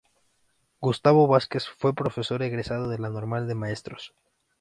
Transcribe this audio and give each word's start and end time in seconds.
Gustavo 0.79 1.27
Vázquez 1.27 1.67
fue 1.77 1.93
Profesor 1.93 2.41
egresado 2.41 2.89
de 2.89 2.97
la 2.97 3.11
Normal 3.11 3.47
de 3.47 3.53
Maestros. 3.53 4.15